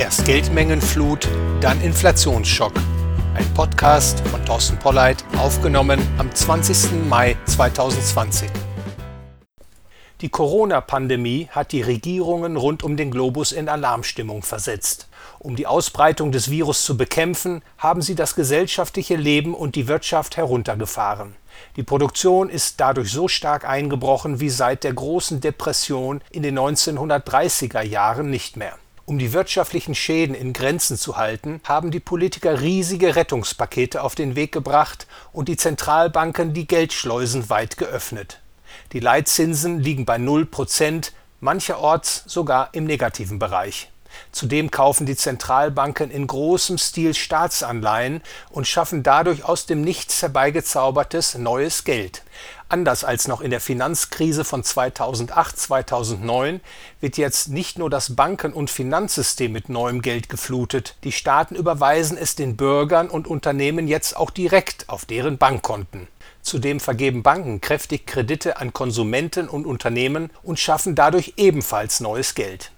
[0.00, 1.28] Erst Geldmengenflut,
[1.60, 2.72] dann Inflationsschock.
[3.34, 7.06] Ein Podcast von Thorsten Polleit, aufgenommen am 20.
[7.06, 8.48] Mai 2020.
[10.22, 15.06] Die Corona-Pandemie hat die Regierungen rund um den Globus in Alarmstimmung versetzt.
[15.38, 20.38] Um die Ausbreitung des Virus zu bekämpfen, haben sie das gesellschaftliche Leben und die Wirtschaft
[20.38, 21.36] heruntergefahren.
[21.76, 27.82] Die Produktion ist dadurch so stark eingebrochen wie seit der großen Depression in den 1930er
[27.82, 28.78] Jahren nicht mehr.
[29.10, 34.36] Um die wirtschaftlichen Schäden in Grenzen zu halten, haben die Politiker riesige Rettungspakete auf den
[34.36, 38.38] Weg gebracht und die Zentralbanken die Geldschleusen weit geöffnet.
[38.92, 43.90] Die Leitzinsen liegen bei 0 Prozent, mancherorts sogar im negativen Bereich.
[44.30, 51.36] Zudem kaufen die Zentralbanken in großem Stil Staatsanleihen und schaffen dadurch aus dem Nichts herbeigezaubertes
[51.36, 52.22] neues Geld.
[52.70, 56.60] Anders als noch in der Finanzkrise von 2008/2009
[57.00, 62.16] wird jetzt nicht nur das Banken und Finanzsystem mit neuem Geld geflutet, die Staaten überweisen
[62.16, 66.06] es den Bürgern und Unternehmen jetzt auch direkt auf deren Bankkonten.
[66.42, 72.70] Zudem vergeben Banken kräftig Kredite an Konsumenten und Unternehmen und schaffen dadurch ebenfalls neues Geld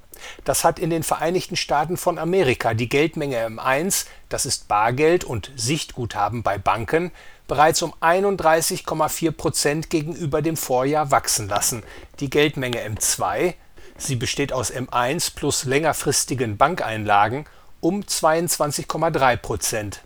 [0.45, 5.51] das hat in den Vereinigten Staaten von Amerika die Geldmenge M1, das ist Bargeld und
[5.57, 7.13] Sichtguthaben bei Banken,
[7.49, 11.83] bereits um 31,4 Prozent gegenüber dem Vorjahr wachsen lassen.
[12.21, 13.55] Die Geldmenge M2,
[13.99, 17.47] sie besteht aus M1 plus längerfristigen Bankeinlagen,
[17.81, 20.03] um 22,3 Prozent.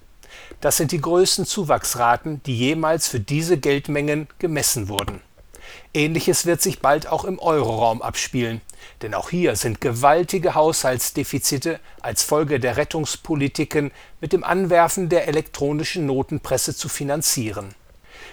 [0.61, 5.21] Das sind die größten Zuwachsraten, die jemals für diese Geldmengen gemessen wurden.
[5.95, 8.61] Ähnliches wird sich bald auch im Euroraum abspielen.
[9.03, 16.07] Denn auch hier sind gewaltige Haushaltsdefizite als Folge der Rettungspolitiken mit dem Anwerfen der elektronischen
[16.07, 17.75] Notenpresse zu finanzieren.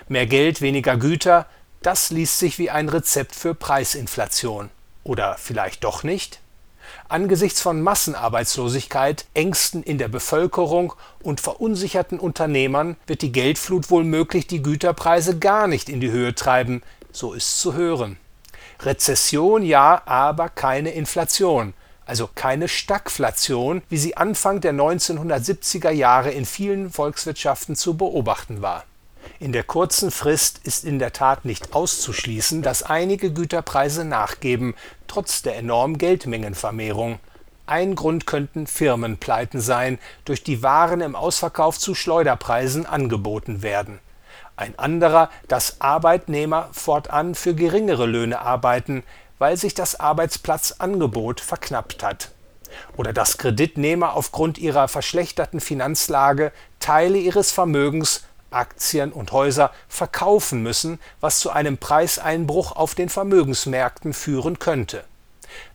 [0.07, 1.47] Mehr Geld, weniger Güter,
[1.81, 4.69] das liest sich wie ein Rezept für Preisinflation.
[5.03, 6.39] Oder vielleicht doch nicht?
[7.09, 14.47] Angesichts von Massenarbeitslosigkeit, Ängsten in der Bevölkerung und verunsicherten Unternehmern wird die Geldflut wohl möglich
[14.47, 16.81] die Güterpreise gar nicht in die Höhe treiben,
[17.15, 18.17] so ist zu hören.
[18.81, 21.73] Rezession ja, aber keine Inflation,
[22.05, 28.83] also keine Stagflation, wie sie Anfang der 1970er Jahre in vielen Volkswirtschaften zu beobachten war.
[29.39, 34.75] In der kurzen Frist ist in der Tat nicht auszuschließen, dass einige Güterpreise nachgeben,
[35.07, 37.19] trotz der enormen Geldmengenvermehrung.
[37.65, 43.99] Ein Grund könnten Firmenpleiten sein, durch die Waren im Ausverkauf zu Schleuderpreisen angeboten werden
[44.55, 49.03] ein anderer, dass Arbeitnehmer fortan für geringere Löhne arbeiten,
[49.39, 52.31] weil sich das Arbeitsplatzangebot verknappt hat.
[52.97, 60.99] Oder dass Kreditnehmer aufgrund ihrer verschlechterten Finanzlage Teile ihres Vermögens Aktien und Häuser verkaufen müssen,
[61.19, 65.03] was zu einem Preiseinbruch auf den Vermögensmärkten führen könnte.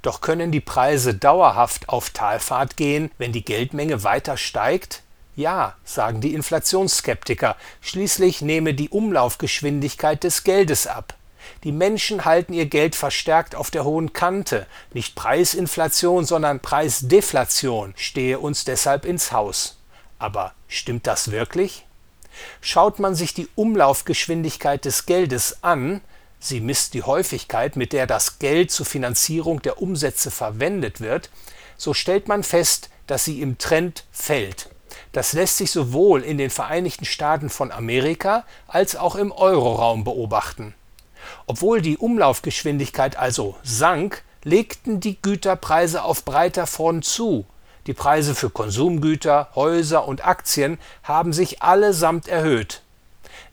[0.02, 5.02] Doch können die Preise dauerhaft auf Talfahrt gehen, wenn die Geldmenge weiter steigt?
[5.38, 11.14] Ja, sagen die Inflationsskeptiker, schließlich nehme die Umlaufgeschwindigkeit des Geldes ab.
[11.62, 14.66] Die Menschen halten ihr Geld verstärkt auf der hohen Kante.
[14.92, 19.78] Nicht Preisinflation, sondern Preisdeflation stehe uns deshalb ins Haus.
[20.18, 21.86] Aber stimmt das wirklich?
[22.60, 26.00] Schaut man sich die Umlaufgeschwindigkeit des Geldes an,
[26.40, 31.30] sie misst die Häufigkeit, mit der das Geld zur Finanzierung der Umsätze verwendet wird,
[31.76, 34.70] so stellt man fest, dass sie im Trend fällt.
[35.12, 40.74] Das lässt sich sowohl in den Vereinigten Staaten von Amerika als auch im Euroraum beobachten.
[41.46, 47.46] Obwohl die Umlaufgeschwindigkeit also sank, legten die Güterpreise auf breiter Front zu.
[47.86, 52.82] Die Preise für Konsumgüter, Häuser und Aktien haben sich allesamt erhöht.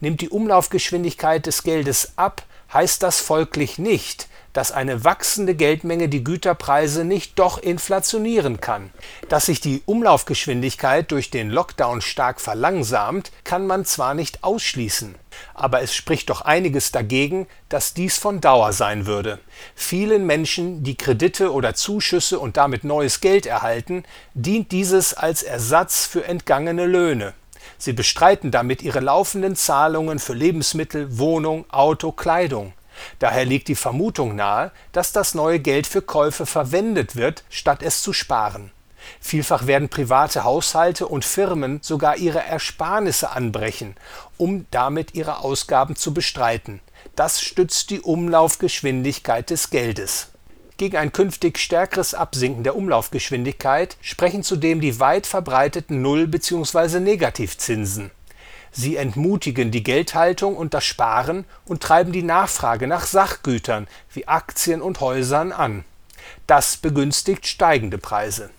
[0.01, 2.43] Nimmt die Umlaufgeschwindigkeit des Geldes ab,
[2.73, 8.89] heißt das folglich nicht, dass eine wachsende Geldmenge die Güterpreise nicht doch inflationieren kann.
[9.27, 15.15] Dass sich die Umlaufgeschwindigkeit durch den Lockdown stark verlangsamt, kann man zwar nicht ausschließen,
[15.53, 19.39] aber es spricht doch einiges dagegen, dass dies von Dauer sein würde.
[19.75, 24.05] Vielen Menschen, die Kredite oder Zuschüsse und damit neues Geld erhalten,
[24.35, 27.33] dient dieses als Ersatz für entgangene Löhne.
[27.77, 32.71] Sie bestreiten damit ihre laufenden Zahlungen für Lebensmittel, Wohnung, Auto, Kleidung.
[33.19, 38.01] Daher liegt die Vermutung nahe, dass das neue Geld für Käufe verwendet wird, statt es
[38.01, 38.71] zu sparen.
[39.19, 43.95] Vielfach werden private Haushalte und Firmen sogar ihre Ersparnisse anbrechen,
[44.37, 46.81] um damit ihre Ausgaben zu bestreiten.
[47.15, 50.29] Das stützt die Umlaufgeschwindigkeit des Geldes.
[50.77, 56.99] Gegen ein künftig stärkeres Absinken der Umlaufgeschwindigkeit sprechen zudem die weit verbreiteten Null- bzw.
[56.99, 58.11] Negativzinsen.
[58.77, 64.81] Sie entmutigen die Geldhaltung und das Sparen und treiben die Nachfrage nach Sachgütern wie Aktien
[64.81, 65.85] und Häusern an.
[66.45, 68.49] Das begünstigt steigende Preise.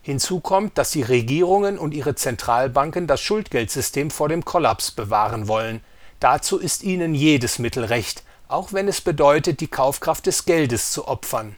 [0.00, 5.80] Hinzu kommt, dass die Regierungen und ihre Zentralbanken das Schuldgeldsystem vor dem Kollaps bewahren wollen.
[6.20, 11.08] Dazu ist ihnen jedes Mittel recht, auch wenn es bedeutet, die Kaufkraft des Geldes zu
[11.08, 11.56] opfern.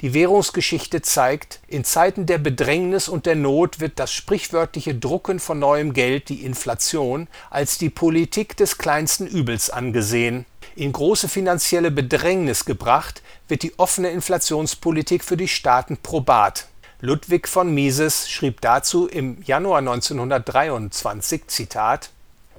[0.00, 5.58] Die Währungsgeschichte zeigt, in Zeiten der Bedrängnis und der Not wird das sprichwörtliche Drucken von
[5.58, 10.46] neuem Geld, die Inflation, als die Politik des kleinsten Übels angesehen.
[10.76, 16.68] In große finanzielle Bedrängnis gebracht wird die offene Inflationspolitik für die Staaten probat.
[17.00, 22.10] Ludwig von Mises schrieb dazu im Januar 1923 Zitat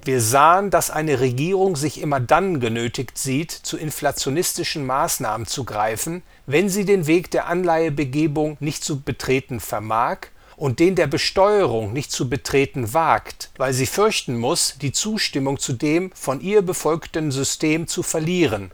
[0.04, 6.22] wir sahen, dass eine Regierung sich immer dann genötigt sieht, zu inflationistischen Maßnahmen zu greifen,
[6.46, 12.12] wenn sie den Weg der Anleihebegebung nicht zu betreten vermag und den der Besteuerung nicht
[12.12, 17.86] zu betreten wagt, weil sie fürchten muss, die Zustimmung zu dem von ihr befolgten System
[17.86, 18.70] zu verlieren,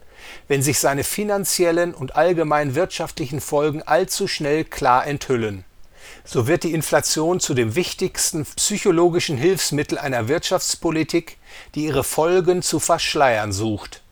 [0.49, 5.65] wenn sich seine finanziellen und allgemein wirtschaftlichen Folgen allzu schnell klar enthüllen
[6.27, 11.39] so wird die Inflation zu dem wichtigsten psychologischen Hilfsmittel einer Wirtschaftspolitik,
[11.75, 14.03] die ihre Folgen zu verschleiern sucht.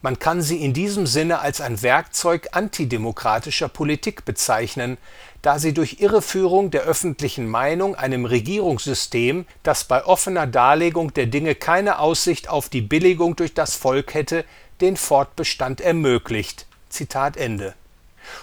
[0.00, 4.98] Man kann sie in diesem Sinne als ein Werkzeug antidemokratischer Politik bezeichnen,
[5.42, 11.54] da sie durch Irreführung der öffentlichen Meinung einem Regierungssystem, das bei offener Darlegung der Dinge
[11.54, 14.44] keine Aussicht auf die Billigung durch das Volk hätte,
[14.80, 16.66] den Fortbestand ermöglicht.
[16.88, 17.74] Zitat Ende.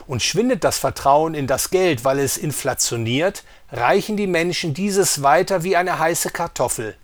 [0.07, 5.63] Und schwindet das Vertrauen in das Geld, weil es inflationiert, reichen die Menschen dieses weiter
[5.63, 6.95] wie eine heiße Kartoffel.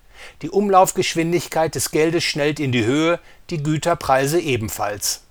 [0.42, 3.20] Die Umlaufgeschwindigkeit des Geldes schnellt in die Höhe,
[3.50, 5.22] die Güterpreise ebenfalls.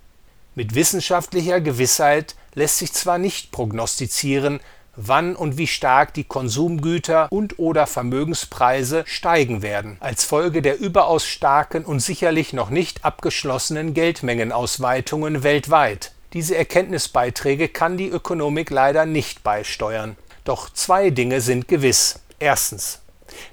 [0.55, 4.59] Mit wissenschaftlicher Gewissheit lässt sich zwar nicht prognostizieren,
[4.97, 11.25] wann und wie stark die Konsumgüter und oder Vermögenspreise steigen werden, als Folge der überaus
[11.25, 16.11] starken und sicherlich noch nicht abgeschlossenen Geldmengenausweitungen weltweit.
[16.33, 20.17] Diese Erkenntnisbeiträge kann die Ökonomik leider nicht beisteuern.
[20.43, 22.19] Doch zwei Dinge sind gewiss.
[22.39, 23.01] Erstens.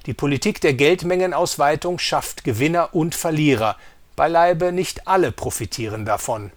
[0.05, 3.77] Die Politik der Geldmengenausweitung schafft Gewinner und Verlierer.
[4.15, 6.51] Beileibe nicht alle profitieren davon.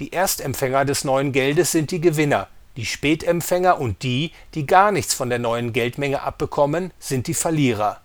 [0.00, 2.48] Die Erstempfänger des neuen Geldes sind die Gewinner.
[2.76, 8.00] Die Spätempfänger und die, die gar nichts von der neuen Geldmenge abbekommen, sind die Verlierer.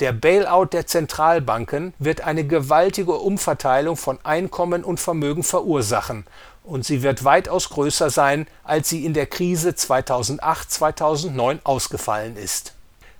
[0.00, 6.24] Der Bailout der Zentralbanken wird eine gewaltige Umverteilung von Einkommen und Vermögen verursachen
[6.66, 12.74] und sie wird weitaus größer sein, als sie in der Krise 2008/2009 ausgefallen ist.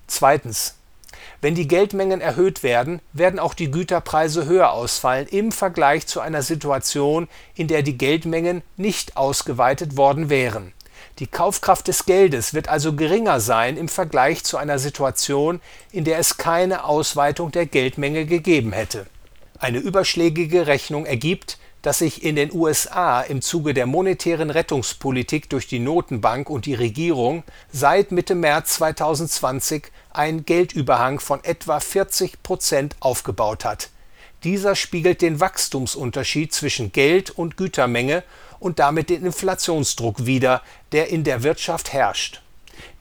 [0.06, 0.74] Zweitens.
[1.40, 6.42] Wenn die Geldmengen erhöht werden, werden auch die Güterpreise höher ausfallen im Vergleich zu einer
[6.42, 10.72] Situation, in der die Geldmengen nicht ausgeweitet worden wären.
[11.18, 15.60] Die Kaufkraft des Geldes wird also geringer sein im Vergleich zu einer Situation,
[15.90, 19.06] in der es keine Ausweitung der Geldmenge gegeben hätte.
[19.58, 25.68] Eine überschlägige Rechnung ergibt, dass sich in den USA im Zuge der monetären Rettungspolitik durch
[25.68, 32.96] die Notenbank und die Regierung seit Mitte März 2020 ein Geldüberhang von etwa 40 Prozent
[32.98, 33.90] aufgebaut hat.
[34.42, 38.24] Dieser spiegelt den Wachstumsunterschied zwischen Geld und Gütermenge
[38.58, 42.42] und damit den Inflationsdruck wider, der in der Wirtschaft herrscht.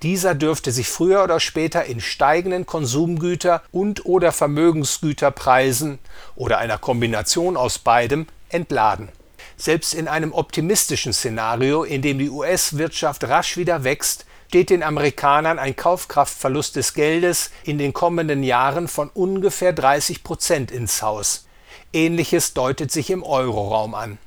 [0.04, 5.98] Dieser dürfte sich früher oder später in steigenden Konsumgüter und oder Vermögensgüterpreisen
[6.36, 9.10] oder einer Kombination aus beidem entladen.
[9.58, 15.60] Selbst in einem optimistischen Szenario, in dem die US-Wirtschaft rasch wieder wächst, steht den Amerikanern
[15.60, 21.46] ein Kaufkraftverlust des Geldes in den kommenden Jahren von ungefähr 30 Prozent ins Haus.
[21.92, 24.18] Ähnliches deutet sich im Euroraum an.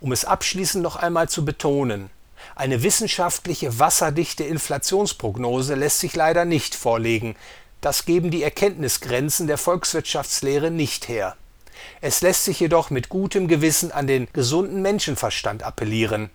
[0.00, 2.10] Um es abschließend noch einmal zu betonen,
[2.54, 7.34] eine wissenschaftliche wasserdichte Inflationsprognose lässt sich leider nicht vorlegen.
[7.80, 11.36] Das geben die Erkenntnisgrenzen der Volkswirtschaftslehre nicht her.
[12.00, 16.30] Es lässt sich jedoch mit gutem Gewissen an den gesunden Menschenverstand appellieren.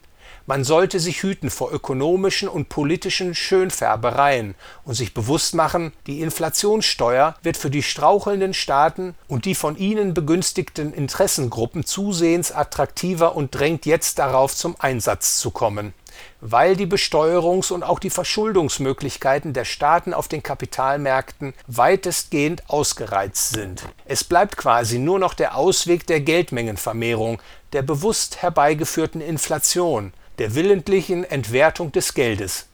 [0.45, 7.35] Man sollte sich hüten vor ökonomischen und politischen Schönfärbereien und sich bewusst machen, die Inflationssteuer
[7.43, 13.85] wird für die strauchelnden Staaten und die von ihnen begünstigten Interessengruppen zusehends attraktiver und drängt
[13.85, 15.93] jetzt darauf zum Einsatz zu kommen
[16.41, 23.83] weil die Besteuerungs- und auch die Verschuldungsmöglichkeiten der Staaten auf den Kapitalmärkten weitestgehend ausgereizt sind.
[24.05, 27.41] Es bleibt quasi nur noch der Ausweg der Geldmengenvermehrung,
[27.73, 32.67] der bewusst herbeigeführten Inflation, der willentlichen Entwertung des Geldes.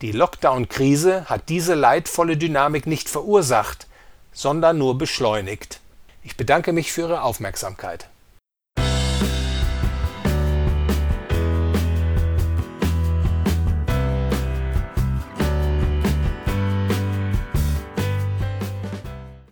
[0.00, 3.88] Die Lockdown-Krise hat diese leidvolle Dynamik nicht verursacht,
[4.32, 5.80] sondern nur beschleunigt.
[6.22, 8.08] Ich bedanke mich für Ihre Aufmerksamkeit.